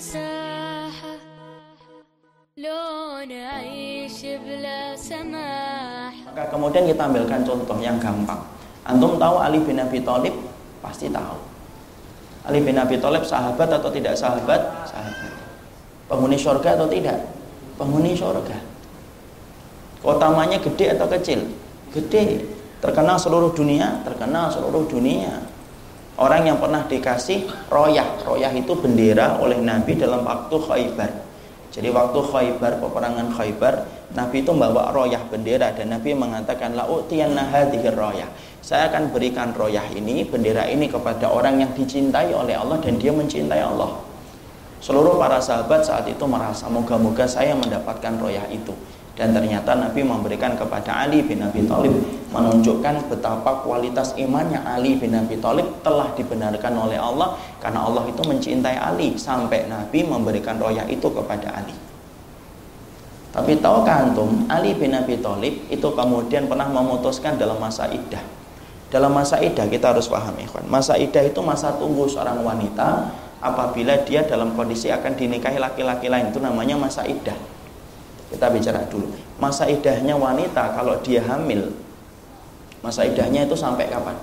مساحة 0.00 1.14
لو 2.56 3.20
نعيش 3.28 4.18
بلا 4.40 4.96
سماح 4.96 6.12
Maka 6.32 6.48
kemudian 6.48 6.84
kita 6.88 7.04
ambilkan 7.04 7.44
contoh 7.44 7.76
yang 7.80 8.00
gampang. 8.00 8.40
Antum 8.88 9.20
tahu 9.20 9.36
Ali 9.40 9.60
bin 9.60 9.80
Abi 9.80 10.00
Thalib? 10.00 10.32
Pasti 10.80 11.08
tahu. 11.12 11.36
Ali 12.48 12.60
bin 12.64 12.76
Abi 12.76 12.96
Thalib 13.00 13.24
sahabat 13.24 13.68
atau 13.68 13.88
tidak 13.92 14.16
sahabat? 14.16 14.88
Sahabat. 14.88 15.32
Penghuni 16.08 16.36
surga 16.36 16.76
atau 16.76 16.88
tidak? 16.88 17.24
Penghuni 17.76 18.16
surga. 18.16 18.56
Keutamanya 20.00 20.60
gede 20.60 20.96
atau 20.96 21.08
kecil? 21.08 21.40
Gede. 21.92 22.44
Terkenal 22.84 23.16
seluruh 23.16 23.56
dunia, 23.56 24.04
terkenal 24.04 24.52
seluruh 24.52 24.84
dunia. 24.88 25.40
Orang 26.21 26.45
yang 26.45 26.61
pernah 26.61 26.85
dikasih 26.85 27.49
royah. 27.73 28.05
Royah 28.21 28.53
itu 28.53 28.77
bendera 28.77 29.41
oleh 29.41 29.57
Nabi 29.57 29.97
dalam 29.97 30.21
waktu 30.21 30.53
Khaybar. 30.53 31.09
Jadi 31.73 31.89
waktu 31.89 32.19
Khaybar, 32.21 32.77
peperangan 32.77 33.33
Khaybar, 33.33 33.89
Nabi 34.13 34.45
itu 34.45 34.53
membawa 34.53 34.93
royah 34.93 35.23
bendera 35.25 35.73
dan 35.73 35.97
Nabi 35.97 36.13
mengatakan 36.13 36.77
la 36.77 36.85
royah. 36.85 38.29
Saya 38.61 38.93
akan 38.93 39.09
berikan 39.09 39.49
royah 39.57 39.81
ini, 39.97 40.21
bendera 40.21 40.69
ini 40.69 40.85
kepada 40.85 41.25
orang 41.25 41.57
yang 41.57 41.73
dicintai 41.73 42.29
oleh 42.37 42.53
Allah 42.53 42.77
dan 42.77 43.01
dia 43.01 43.09
mencintai 43.09 43.65
Allah. 43.65 43.89
Seluruh 44.77 45.17
para 45.17 45.41
sahabat 45.41 45.81
saat 45.81 46.05
itu 46.05 46.21
merasa 46.29 46.69
moga-moga 46.69 47.25
saya 47.25 47.57
mendapatkan 47.57 48.13
royah 48.21 48.45
itu. 48.53 48.77
Dan 49.17 49.33
ternyata 49.33 49.73
Nabi 49.73 50.05
memberikan 50.05 50.53
kepada 50.53 51.01
Ali 51.01 51.25
bin 51.25 51.41
Abi 51.41 51.65
Thalib 51.65 52.20
menunjukkan 52.31 53.11
betapa 53.11 53.61
kualitas 53.67 54.15
imannya 54.15 54.63
Ali 54.63 54.95
bin 54.95 55.11
Abi 55.11 55.35
Thalib 55.37 55.83
telah 55.83 56.15
dibenarkan 56.15 56.73
oleh 56.79 56.95
Allah 56.95 57.35
karena 57.59 57.83
Allah 57.83 58.07
itu 58.07 58.23
mencintai 58.23 58.79
Ali 58.79 59.19
sampai 59.19 59.67
Nabi 59.67 60.07
memberikan 60.07 60.55
royah 60.55 60.87
itu 60.87 61.11
kepada 61.11 61.51
Ali. 61.51 61.75
Tapi 63.31 63.59
tahukah 63.59 64.11
antum 64.11 64.47
Ali 64.47 64.75
bin 64.75 64.95
Abi 64.95 65.19
Thalib 65.19 65.67
itu 65.67 65.87
kemudian 65.91 66.47
pernah 66.47 66.71
memutuskan 66.71 67.35
dalam 67.35 67.59
masa 67.59 67.91
iddah. 67.91 68.23
Dalam 68.91 69.11
masa 69.11 69.39
iddah 69.39 69.67
kita 69.71 69.95
harus 69.95 70.07
paham 70.07 70.35
ikhwan. 70.39 70.67
Masa 70.67 70.99
iddah 70.99 71.23
itu 71.23 71.39
masa 71.39 71.75
tunggu 71.79 72.07
seorang 72.11 72.43
wanita 72.43 73.11
apabila 73.39 74.03
dia 74.03 74.23
dalam 74.23 74.55
kondisi 74.55 74.87
akan 74.91 75.15
dinikahi 75.15 75.59
laki-laki 75.59 76.07
lain 76.07 76.31
itu 76.31 76.39
namanya 76.39 76.75
masa 76.75 77.03
iddah. 77.07 77.35
Kita 78.31 78.47
bicara 78.47 78.87
dulu. 78.87 79.11
Masa 79.43 79.67
idahnya 79.67 80.15
wanita 80.15 80.71
kalau 80.71 80.95
dia 81.03 81.19
hamil, 81.27 81.71
masa 82.81 83.07
idahnya 83.07 83.45
itu 83.45 83.55
sampai 83.57 83.89
kapan? 83.89 84.17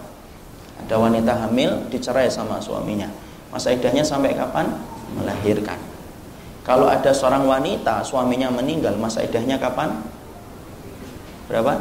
Ada 0.84 0.94
wanita 0.94 1.32
hamil 1.46 1.88
dicerai 1.90 2.30
sama 2.30 2.62
suaminya. 2.62 3.10
Masa 3.50 3.74
idahnya 3.74 4.04
sampai 4.04 4.36
kapan? 4.36 4.70
Melahirkan. 5.16 5.80
Kalau 6.62 6.84
ada 6.84 7.10
seorang 7.10 7.48
wanita 7.48 8.04
suaminya 8.04 8.52
meninggal, 8.52 8.94
masa 9.00 9.24
idahnya 9.24 9.56
kapan? 9.56 10.04
Berapa? 11.48 11.80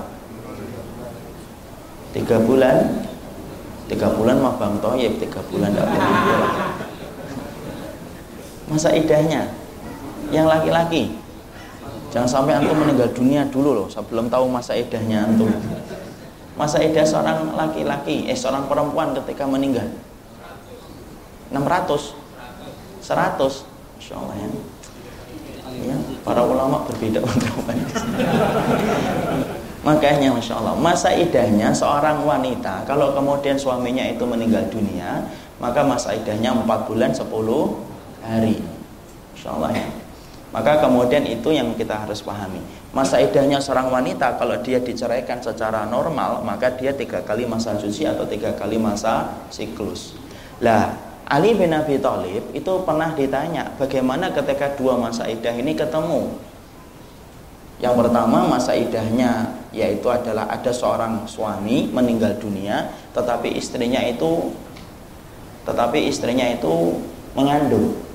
Tiga 2.15 2.39
bulan. 2.39 3.03
Tiga 3.87 4.11
bulan 4.11 4.43
mah 4.43 4.55
bang 4.59 4.75
Toyib, 4.83 5.15
tiga 5.15 5.39
bulan 5.47 5.71
tidak 5.71 5.87
boleh 5.87 6.11
Masa 8.67 8.91
idahnya 8.91 9.47
yang 10.27 10.43
laki-laki 10.43 11.15
Jangan 12.07 12.27
sampai 12.27 12.55
antum 12.55 12.79
meninggal 12.79 13.11
dunia 13.11 13.43
dulu 13.51 13.83
loh 13.83 13.87
sebelum 13.91 14.31
tahu 14.31 14.47
masa 14.47 14.73
idahnya 14.79 15.27
antum. 15.27 15.51
Masa 16.57 16.81
idah 16.81 17.05
seorang 17.05 17.53
laki-laki, 17.53 18.25
eh 18.25 18.33
seorang 18.33 18.65
perempuan 18.65 19.13
ketika 19.13 19.45
meninggal. 19.45 19.85
600 21.53 22.17
100 22.99 23.63
Insya 24.01 24.19
Allah 24.19 24.35
ya. 24.35 24.47
ya 25.93 25.95
para 26.25 26.41
ulama 26.43 26.83
berbeda 26.83 27.23
pendapat. 27.23 27.77
Makanya 29.87 30.35
Masya 30.35 30.59
Allah 30.59 30.75
masa 30.75 31.15
idahnya 31.15 31.71
seorang 31.71 32.27
wanita 32.27 32.83
kalau 32.83 33.15
kemudian 33.15 33.55
suaminya 33.55 34.03
itu 34.03 34.27
meninggal 34.27 34.67
dunia 34.67 35.23
maka 35.63 35.79
masa 35.87 36.11
idahnya 36.11 36.51
4 36.51 36.67
bulan 36.89 37.15
10 37.15 37.31
hari. 38.27 38.59
Insya 39.37 39.55
Allah 39.55 39.71
ya 39.71 39.87
maka 40.55 40.79
kemudian 40.79 41.27
itu 41.27 41.51
yang 41.51 41.75
kita 41.75 42.07
harus 42.07 42.23
pahami. 42.23 42.63
Masa 42.95 43.19
idahnya 43.19 43.59
seorang 43.59 43.91
wanita 43.91 44.39
kalau 44.39 44.55
dia 44.63 44.79
diceraikan 44.79 45.43
secara 45.43 45.83
normal, 45.83 46.39
maka 46.47 46.71
dia 46.71 46.95
tiga 46.95 47.19
kali 47.19 47.43
masa 47.43 47.75
suci 47.75 48.07
atau 48.07 48.23
tiga 48.23 48.55
kali 48.55 48.79
masa 48.79 49.43
siklus. 49.51 50.15
Lah, 50.63 50.95
Ali 51.27 51.51
bin 51.59 51.75
Abi 51.75 51.99
Thalib 51.99 52.55
itu 52.55 52.73
pernah 52.87 53.11
ditanya 53.11 53.75
bagaimana 53.75 54.31
ketika 54.31 54.71
dua 54.79 54.95
masa 54.95 55.27
idah 55.27 55.51
ini 55.51 55.75
ketemu. 55.75 56.31
Yang 57.77 57.95
pertama 58.07 58.47
masa 58.47 58.73
idahnya 58.73 59.53
yaitu 59.75 60.07
adalah 60.09 60.49
ada 60.49 60.71
seorang 60.71 61.27
suami 61.27 61.91
meninggal 61.91 62.39
dunia, 62.39 62.89
tetapi 63.11 63.53
istrinya 63.59 63.99
itu 64.01 64.55
tetapi 65.67 66.07
istrinya 66.07 66.47
itu 66.47 66.95
mengandung 67.35 68.06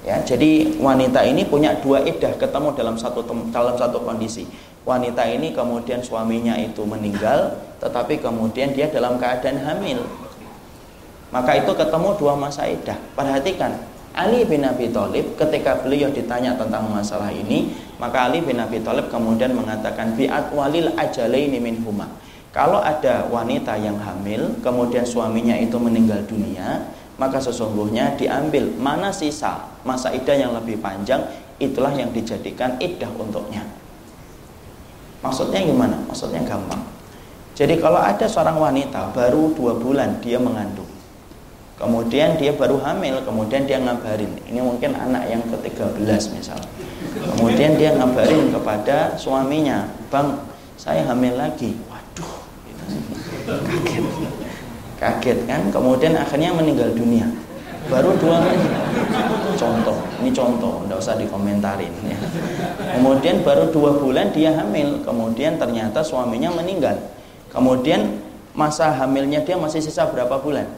Ya, 0.00 0.16
jadi 0.24 0.80
wanita 0.80 1.20
ini 1.28 1.44
punya 1.44 1.76
dua 1.76 2.00
idah 2.00 2.32
ketemu 2.40 2.72
dalam 2.72 2.96
satu 2.96 3.20
dalam 3.52 3.76
satu 3.76 4.00
kondisi. 4.00 4.48
Wanita 4.88 5.28
ini 5.28 5.52
kemudian 5.52 6.00
suaminya 6.00 6.56
itu 6.56 6.80
meninggal, 6.88 7.52
tetapi 7.84 8.16
kemudian 8.16 8.72
dia 8.72 8.88
dalam 8.88 9.20
keadaan 9.20 9.60
hamil. 9.60 10.00
Maka 11.28 11.60
itu 11.60 11.72
ketemu 11.76 12.16
dua 12.16 12.32
masa 12.32 12.64
idah. 12.64 12.96
Perhatikan, 13.12 13.76
Ali 14.16 14.42
bin 14.48 14.64
Abi 14.64 14.88
Thalib 14.88 15.36
ketika 15.36 15.78
beliau 15.84 16.08
ditanya 16.10 16.56
tentang 16.56 16.88
masalah 16.88 17.28
ini, 17.30 17.70
maka 18.00 18.26
Ali 18.26 18.40
bin 18.40 18.56
Abi 18.56 18.80
Thalib 18.80 19.12
kemudian 19.12 19.52
mengatakan 19.52 20.16
bi'at 20.16 20.50
walil 20.56 20.90
ajalaini 20.96 21.60
min 21.60 21.78
huma. 21.84 22.08
Kalau 22.50 22.82
ada 22.82 23.30
wanita 23.30 23.78
yang 23.78 23.94
hamil, 24.02 24.58
kemudian 24.58 25.06
suaminya 25.06 25.54
itu 25.54 25.78
meninggal 25.78 26.26
dunia, 26.26 26.82
maka 27.20 27.36
sesungguhnya 27.36 28.16
diambil 28.16 28.72
mana 28.80 29.12
sisa 29.12 29.68
masa 29.84 30.08
idah 30.16 30.32
yang 30.32 30.56
lebih 30.56 30.80
panjang 30.80 31.20
itulah 31.60 31.92
yang 31.92 32.08
dijadikan 32.16 32.80
idah 32.80 33.12
untuknya. 33.20 33.60
Maksudnya 35.20 35.60
gimana? 35.60 36.00
maksudnya 36.08 36.40
gampang. 36.48 36.80
Jadi 37.52 37.76
kalau 37.76 38.00
ada 38.00 38.24
seorang 38.24 38.56
wanita 38.56 39.12
baru 39.12 39.52
dua 39.52 39.76
bulan 39.76 40.16
dia 40.24 40.40
mengandung 40.40 40.88
kemudian 41.76 42.36
dia 42.40 42.56
baru 42.56 42.76
hamil 42.80 43.24
kemudian 43.24 43.64
dia 43.64 43.80
ngabarin 43.80 44.32
ini 44.48 44.60
mungkin 44.60 44.96
anak 44.96 45.28
yang 45.28 45.44
ke-13 45.44 46.32
misal. 46.32 46.60
Kemudian 47.36 47.76
dia 47.76 47.92
ngabarin 48.00 48.48
kepada 48.48 49.20
suaminya 49.20 49.92
bang 50.08 50.40
saya 50.80 51.04
hamil 51.04 51.36
lagi. 51.36 51.76
Waduh 51.84 52.40
kaget 53.44 54.39
kaget 55.00 55.48
kan? 55.48 55.72
Kemudian 55.72 56.12
akhirnya 56.14 56.52
meninggal 56.52 56.92
dunia. 56.92 57.24
Baru 57.88 58.14
dua 58.20 58.44
contoh. 59.56 59.98
Ini 60.20 60.30
contoh 60.36 60.84
tidak 60.84 60.98
usah 61.00 61.16
dikomentarin 61.16 61.90
ya. 62.04 62.18
kemudian 62.94 63.40
baru 63.40 63.72
dua 63.72 63.96
bulan 63.96 64.30
dia 64.30 64.52
hamil. 64.54 65.00
Kemudian 65.02 65.56
ternyata 65.56 66.04
suaminya 66.04 66.52
meninggal. 66.52 67.00
Kemudian 67.50 68.20
masa 68.52 68.92
hamilnya 68.94 69.42
dia 69.42 69.56
masih 69.56 69.80
sisa 69.80 70.06
berapa 70.06 70.38
bulan? 70.38 70.68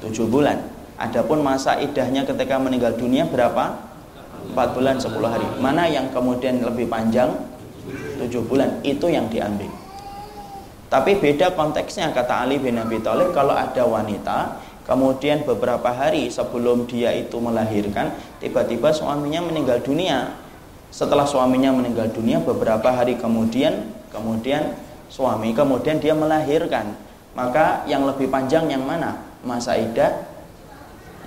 Tujuh 0.00 0.30
bulan. 0.30 0.62
Adapun 0.96 1.44
masa 1.44 1.76
idahnya 1.82 2.24
ketika 2.24 2.56
meninggal 2.56 2.96
dunia 2.96 3.26
berapa? 3.26 3.90
Empat 4.54 4.72
bulan 4.72 4.96
sepuluh 4.96 5.28
hari. 5.28 5.44
Mana 5.60 5.84
yang 5.90 6.08
kemudian 6.14 6.62
lebih 6.64 6.88
panjang? 6.88 7.28
Tujuh 8.16 8.46
bulan. 8.48 8.80
Itu 8.80 9.12
yang 9.12 9.28
diambil 9.28 9.79
tapi 10.90 11.22
beda 11.22 11.54
konteksnya 11.54 12.10
kata 12.10 12.44
Ali 12.44 12.58
bin 12.58 12.74
Abi 12.74 12.98
Thalib 12.98 13.30
kalau 13.30 13.54
ada 13.54 13.86
wanita 13.86 14.58
kemudian 14.90 15.46
beberapa 15.46 15.86
hari 15.86 16.26
sebelum 16.34 16.90
dia 16.90 17.14
itu 17.14 17.38
melahirkan 17.38 18.10
tiba-tiba 18.42 18.90
suaminya 18.90 19.46
meninggal 19.46 19.78
dunia. 19.86 20.34
Setelah 20.90 21.22
suaminya 21.22 21.70
meninggal 21.70 22.10
dunia 22.10 22.42
beberapa 22.42 22.90
hari 22.90 23.14
kemudian 23.14 23.86
kemudian 24.10 24.74
suami 25.06 25.54
kemudian 25.54 26.02
dia 26.02 26.10
melahirkan. 26.10 26.98
Maka 27.38 27.86
yang 27.86 28.02
lebih 28.10 28.26
panjang 28.26 28.66
yang 28.66 28.82
mana? 28.82 29.22
Masa 29.46 29.78
idah 29.78 30.26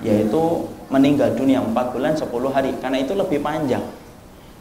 yaitu 0.03 0.67
meninggal 0.91 1.31
dunia 1.39 1.63
4 1.63 1.71
bulan 1.95 2.11
10 2.19 2.27
hari 2.51 2.75
karena 2.83 2.99
itu 2.99 3.15
lebih 3.15 3.39
panjang. 3.39 3.87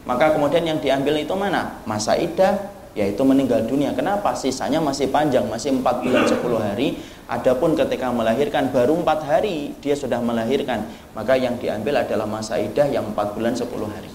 Maka 0.07 0.31
kemudian 0.39 0.63
yang 0.63 0.79
diambil 0.79 1.19
itu 1.19 1.35
mana? 1.35 1.83
Masa 1.83 2.15
idah 2.15 2.71
yaitu 2.93 3.21
meninggal 3.25 3.65
dunia. 3.65 3.89
Kenapa? 3.97 4.37
Sisanya 4.37 4.77
masih 4.77 5.09
panjang, 5.09 5.49
masih 5.49 5.81
4 5.81 6.05
bulan 6.05 6.23
10 6.29 6.61
hari. 6.61 6.87
Adapun 7.25 7.73
ketika 7.73 8.13
melahirkan 8.13 8.69
baru 8.69 8.93
4 9.01 9.25
hari 9.25 9.73
dia 9.81 9.97
sudah 9.97 10.21
melahirkan, 10.21 10.85
maka 11.17 11.33
yang 11.33 11.57
diambil 11.57 12.05
adalah 12.05 12.29
masa 12.29 12.61
idah 12.61 12.85
yang 12.85 13.09
4 13.11 13.33
bulan 13.33 13.57
10 13.57 13.65
hari. 13.89 14.11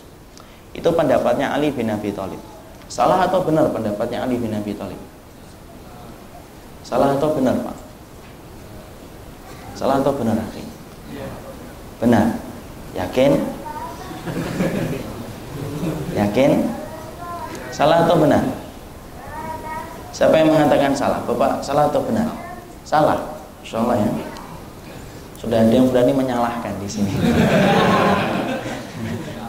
Itu 0.78 0.94
pendapatnya 0.94 1.50
Ali 1.50 1.74
bin 1.74 1.90
Abi 1.90 2.14
Thalib. 2.14 2.38
Salah 2.86 3.26
atau 3.26 3.42
benar 3.42 3.68
pendapatnya 3.74 4.22
Ali 4.22 4.38
bin 4.38 4.54
Abi 4.54 4.72
Thalib? 4.72 5.00
Salah 6.86 7.18
atau 7.18 7.36
benar, 7.36 7.52
Pak? 7.60 7.76
Salah 9.76 10.00
atau 10.00 10.14
benar, 10.16 10.40
Akhi? 10.40 10.64
Benar. 12.00 12.26
Yakin? 12.96 13.32
Yakin? 16.16 16.50
Salah 17.68 18.08
atau 18.08 18.16
benar? 18.16 18.67
Siapa 20.12 20.34
yang 20.40 20.48
mengatakan 20.50 20.96
salah? 20.96 21.20
Bapak, 21.28 21.60
salah 21.60 21.92
atau 21.92 22.00
benar? 22.02 22.26
Salah. 22.82 23.20
Insya 23.60 23.84
Allah 23.84 24.00
ya. 24.00 24.08
Sudah 25.38 25.62
ada 25.62 25.70
yang 25.70 25.86
berani 25.92 26.12
menyalahkan 26.16 26.72
di 26.82 26.88
sini. 26.88 27.12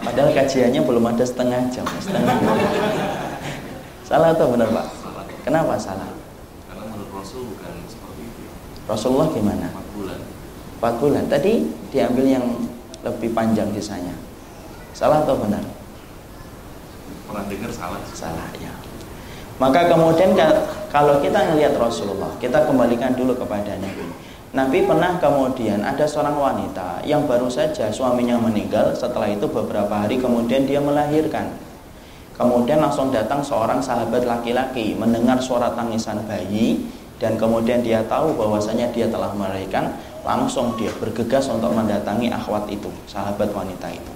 Padahal 0.05 0.31
kajiannya 0.35 0.81
belum 0.83 1.05
ada 1.05 1.23
setengah 1.23 1.69
jam, 1.71 1.85
setengah 2.01 2.35
jam. 2.37 2.57
Salah 4.03 4.33
atau 4.33 4.51
benar 4.53 4.69
Pak? 4.73 4.85
Salah. 5.01 5.25
Kenapa 5.45 5.73
salah? 5.77 6.09
Karena 6.67 6.83
menurut 6.89 7.09
Rasul 7.13 7.55
bukan 7.55 7.73
seperti 7.87 8.21
itu. 8.25 8.43
Rasulullah 8.89 9.29
gimana? 9.31 9.67
4 9.69 9.95
bulan. 9.95 10.19
4 10.81 11.01
bulan. 11.01 11.23
Tadi 11.29 11.53
diambil 11.93 12.25
yang 12.25 12.45
lebih 13.05 13.31
panjang 13.31 13.69
kisahnya. 13.71 14.17
Salah 14.97 15.23
atau 15.23 15.39
benar? 15.39 15.63
Pernah 17.29 17.45
dengar 17.47 17.71
salah? 17.71 18.01
Salah 18.11 18.49
ya. 18.57 18.73
Maka 19.59 19.91
kemudian 19.91 20.39
ka- 20.39 20.63
kalau 20.87 21.19
kita 21.19 21.51
melihat 21.51 21.75
Rasulullah, 21.75 22.31
kita 22.39 22.63
kembalikan 22.63 23.11
dulu 23.11 23.35
kepada 23.35 23.75
Nabi. 23.75 24.07
Nabi 24.49 24.87
pernah 24.87 25.19
kemudian 25.21 25.83
ada 25.85 26.07
seorang 26.09 26.33
wanita 26.33 27.05
yang 27.05 27.29
baru 27.29 27.45
saja 27.51 27.91
suaminya 27.93 28.39
meninggal, 28.39 28.95
setelah 28.97 29.29
itu 29.29 29.45
beberapa 29.45 29.91
hari 29.93 30.17
kemudian 30.17 30.65
dia 30.65 30.81
melahirkan. 30.81 31.53
Kemudian 32.39 32.79
langsung 32.79 33.11
datang 33.11 33.43
seorang 33.43 33.83
sahabat 33.83 34.23
laki-laki 34.23 34.95
mendengar 34.95 35.37
suara 35.43 35.75
tangisan 35.75 36.23
bayi 36.23 36.87
dan 37.19 37.35
kemudian 37.35 37.83
dia 37.83 37.99
tahu 38.07 38.31
bahwasanya 38.33 38.89
dia 38.95 39.11
telah 39.11 39.35
melahirkan, 39.35 39.91
langsung 40.23 40.73
dia 40.79 40.89
bergegas 40.97 41.51
untuk 41.51 41.75
mendatangi 41.75 42.31
akhwat 42.31 42.63
itu, 42.71 42.87
sahabat 43.11 43.51
wanita 43.51 43.91
itu. 43.91 44.13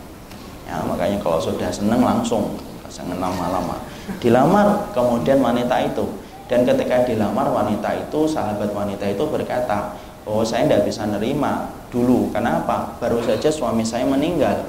Ya, 0.65 0.79
makanya 0.87 1.19
kalau 1.19 1.37
sudah 1.43 1.67
senang 1.67 1.99
langsung, 1.99 2.55
jangan 2.87 3.19
lama-lama. 3.19 3.75
Dilamar 4.19 4.91
kemudian 4.91 5.39
wanita 5.39 5.79
itu 5.83 6.23
dan 6.53 6.67
ketika 6.67 7.07
dilamar 7.07 7.47
wanita 7.49 7.89
itu, 7.97 8.27
sahabat 8.27 8.75
wanita 8.75 9.07
itu 9.07 9.23
berkata, 9.25 9.95
"Oh, 10.27 10.43
saya 10.43 10.67
tidak 10.67 10.91
bisa 10.91 11.07
nerima 11.07 11.71
dulu. 11.87 12.29
Kenapa? 12.35 12.99
Baru 12.99 13.23
saja 13.23 13.47
suami 13.47 13.81
saya 13.81 14.03
meninggal." 14.03 14.67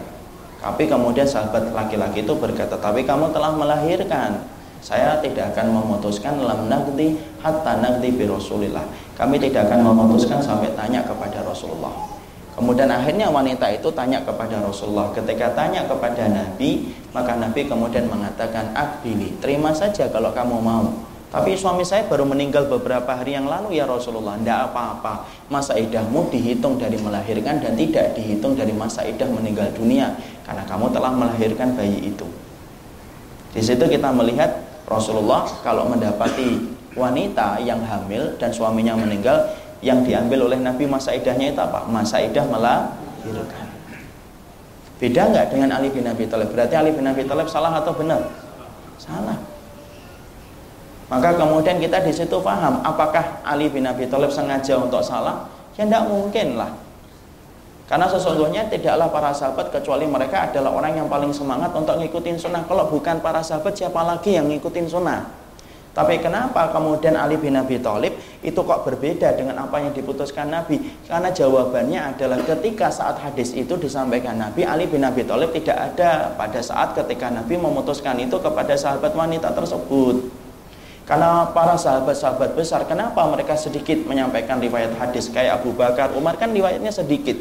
Tapi 0.65 0.89
kemudian 0.89 1.27
sahabat 1.27 1.75
laki-laki 1.75 2.25
itu 2.25 2.33
berkata, 2.39 2.79
"Tapi 2.79 3.05
kamu 3.05 3.35
telah 3.35 3.53
melahirkan. 3.53 4.49
Saya 4.85 5.21
tidak 5.21 5.57
akan 5.57 5.77
memutuskan 5.77 6.41
lam 6.41 6.69
nagdi 6.73 7.17
hatta 7.41 7.81
nagdi 7.85 8.17
bi 8.17 8.25
Rasulillah. 8.29 8.85
Kami 9.17 9.37
tidak 9.37 9.69
akan 9.69 9.85
memutuskan 9.85 10.41
sampai 10.41 10.73
tanya 10.73 11.05
kepada 11.05 11.45
Rasulullah." 11.45 11.93
Kemudian 12.55 12.87
akhirnya 12.87 13.35
wanita 13.35 13.67
itu 13.75 13.91
tanya 13.91 14.23
kepada 14.23 14.62
Rasulullah. 14.62 15.11
Ketika 15.11 15.51
tanya 15.59 15.91
kepada 15.91 16.31
Nabi, 16.31 16.95
maka 17.11 17.35
Nabi 17.35 17.67
kemudian 17.67 18.06
mengatakan, 18.06 18.71
"Akbili, 18.79 19.35
terima 19.43 19.75
saja 19.75 20.06
kalau 20.06 20.31
kamu 20.31 20.62
mau." 20.62 20.87
Tapi 21.35 21.59
suami 21.59 21.83
saya 21.83 22.06
baru 22.06 22.23
meninggal 22.23 22.71
beberapa 22.71 23.11
hari 23.11 23.35
yang 23.35 23.51
lalu 23.51 23.75
ya 23.75 23.91
Rasulullah. 23.91 24.39
Tidak 24.39 24.71
apa-apa. 24.71 25.27
Masa 25.51 25.75
idahmu 25.75 26.31
dihitung 26.31 26.79
dari 26.79 26.95
melahirkan 26.95 27.59
dan 27.59 27.75
tidak 27.75 28.15
dihitung 28.15 28.55
dari 28.55 28.71
masa 28.71 29.03
idah 29.03 29.27
meninggal 29.27 29.67
dunia. 29.75 30.15
Karena 30.47 30.62
kamu 30.62 30.95
telah 30.95 31.11
melahirkan 31.11 31.75
bayi 31.75 32.15
itu. 32.15 32.23
Di 33.50 33.59
situ 33.67 33.83
kita 33.83 34.15
melihat 34.15 34.62
Rasulullah 34.87 35.43
kalau 35.67 35.91
mendapati 35.91 36.71
wanita 36.95 37.59
yang 37.67 37.83
hamil 37.83 38.39
dan 38.39 38.55
suaminya 38.55 38.95
meninggal, 38.95 39.50
yang 39.85 40.01
diambil 40.01 40.49
oleh 40.49 40.57
Nabi 40.57 40.89
masa 40.89 41.13
idahnya 41.13 41.53
itu 41.53 41.61
apa? 41.61 41.85
Masa 41.85 42.25
idah 42.25 42.49
melahirkan. 42.49 43.69
Beda 44.97 45.29
nggak 45.29 45.53
dengan 45.53 45.77
Ali 45.77 45.93
bin 45.93 46.09
Abi 46.09 46.25
Thalib? 46.25 46.49
Berarti 46.57 46.73
Ali 46.73 46.97
bin 46.97 47.05
Abi 47.05 47.29
Thalib 47.29 47.45
salah 47.53 47.77
atau 47.77 47.93
benar? 47.93 48.25
Salah. 48.97 49.37
Maka 51.13 51.37
kemudian 51.37 51.77
kita 51.77 52.01
di 52.01 52.17
situ 52.17 52.41
paham 52.41 52.81
apakah 52.81 53.45
Ali 53.45 53.69
bin 53.69 53.85
Abi 53.85 54.09
Thalib 54.09 54.33
sengaja 54.33 54.81
untuk 54.81 55.05
salah? 55.05 55.45
Ya 55.77 55.85
tidak 55.85 56.09
mungkin 56.09 56.57
lah. 56.57 56.73
Karena 57.85 58.09
sesungguhnya 58.09 58.73
tidaklah 58.73 59.13
para 59.13 59.29
sahabat 59.37 59.69
kecuali 59.69 60.09
mereka 60.09 60.49
adalah 60.49 60.73
orang 60.73 60.97
yang 60.97 61.09
paling 61.13 61.37
semangat 61.37 61.69
untuk 61.77 62.01
ngikutin 62.01 62.41
sunnah. 62.41 62.65
Kalau 62.65 62.89
bukan 62.89 63.21
para 63.21 63.45
sahabat 63.45 63.77
siapa 63.77 64.01
lagi 64.01 64.41
yang 64.41 64.49
ngikutin 64.49 64.89
sunnah? 64.89 65.44
Tapi 65.94 66.19
kenapa 66.19 66.75
kemudian 66.75 67.14
Ali 67.14 67.38
bin 67.38 67.55
Abi 67.55 67.79
Thalib 67.79 68.19
itu 68.43 68.61
kok 68.67 68.82
berbeda 68.82 69.31
dengan 69.38 69.62
apa 69.62 69.79
yang 69.79 69.94
diputuskan 69.94 70.50
Nabi? 70.50 70.82
Karena 71.06 71.31
jawabannya 71.31 72.00
adalah 72.11 72.43
ketika 72.43 72.91
saat 72.91 73.23
hadis 73.23 73.55
itu 73.55 73.79
disampaikan 73.79 74.35
Nabi, 74.35 74.67
Ali 74.67 74.91
bin 74.91 75.06
Abi 75.06 75.23
Thalib 75.23 75.55
tidak 75.55 75.94
ada 75.94 76.35
pada 76.35 76.58
saat 76.58 76.99
ketika 76.99 77.31
Nabi 77.31 77.55
memutuskan 77.55 78.19
itu 78.19 78.35
kepada 78.43 78.75
sahabat 78.75 79.14
wanita 79.14 79.55
tersebut. 79.55 80.44
Karena 81.06 81.46
para 81.55 81.79
sahabat-sahabat 81.79 82.58
besar, 82.58 82.82
kenapa 82.90 83.23
mereka 83.31 83.55
sedikit 83.55 84.02
menyampaikan 84.08 84.58
riwayat 84.58 84.99
hadis 84.99 85.31
kayak 85.31 85.62
Abu 85.62 85.76
Bakar, 85.76 86.11
Umar 86.17 86.35
kan 86.40 86.50
riwayatnya 86.50 86.90
sedikit 86.90 87.38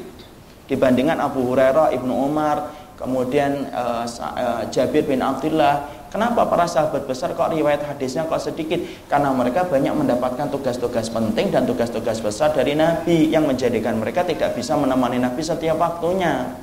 dibandingkan 0.69 1.17
Abu 1.17 1.41
Hurairah, 1.47 1.95
Ibnu 1.95 2.11
Umar, 2.11 2.69
kemudian 2.99 3.67
uh, 3.73 4.05
uh, 4.05 4.63
Jabir 4.69 5.07
bin 5.07 5.23
Abdullah. 5.25 6.02
Kenapa 6.13 6.45
para 6.45 6.69
sahabat 6.69 7.09
besar 7.09 7.33
kok 7.33 7.49
riwayat 7.49 7.89
hadisnya 7.89 8.29
kok 8.29 8.37
sedikit? 8.37 8.77
Karena 9.09 9.33
mereka 9.33 9.65
banyak 9.65 9.97
mendapatkan 9.97 10.45
tugas-tugas 10.53 11.09
penting 11.09 11.49
dan 11.49 11.65
tugas-tugas 11.65 12.21
besar 12.21 12.53
dari 12.53 12.77
Nabi 12.77 13.33
yang 13.33 13.49
menjadikan 13.49 13.97
mereka 13.97 14.21
tidak 14.21 14.53
bisa 14.53 14.77
menemani 14.77 15.17
Nabi 15.17 15.41
setiap 15.41 15.73
waktunya. 15.81 16.53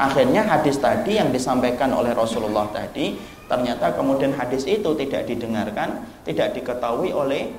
Akhirnya 0.00 0.48
hadis 0.48 0.80
tadi 0.80 1.20
yang 1.20 1.28
disampaikan 1.28 1.92
oleh 1.92 2.16
Rasulullah 2.16 2.64
tadi 2.72 3.20
ternyata 3.44 3.92
kemudian 3.92 4.32
hadis 4.32 4.64
itu 4.64 4.96
tidak 4.96 5.28
didengarkan, 5.28 6.00
tidak 6.24 6.56
diketahui 6.56 7.12
oleh 7.12 7.52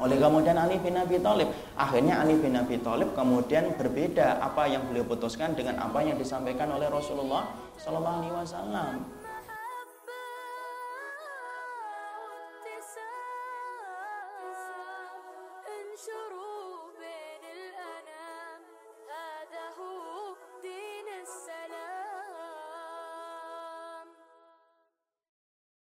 oleh 0.00 0.16
kemudian 0.16 0.56
Ali 0.56 0.80
bin 0.80 0.96
Abi 0.96 1.20
Thalib. 1.20 1.52
Akhirnya 1.76 2.24
Ali 2.24 2.40
bin 2.40 2.56
Abi 2.56 2.80
Thalib 2.80 3.12
kemudian 3.12 3.76
berbeda 3.76 4.40
apa 4.40 4.64
yang 4.64 4.88
beliau 4.88 5.04
putuskan 5.04 5.52
dengan 5.52 5.76
apa 5.76 6.00
yang 6.00 6.16
disampaikan 6.16 6.72
oleh 6.72 6.88
Rasulullah 6.88 7.52
Shallallahu 7.76 8.16
Alaihi 8.24 8.32
Wasallam. 8.32 9.15